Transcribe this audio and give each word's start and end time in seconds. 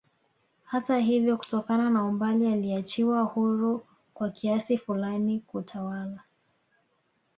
Hata 0.63 0.99
ivyo 0.99 1.37
kutokana 1.37 1.89
na 1.89 2.05
umbali 2.05 2.47
aliachiwa 2.47 3.21
huru 3.23 3.85
kwa 4.13 4.29
kiasi 4.29 4.77
fulani 4.77 5.39
kutawala 5.39 6.23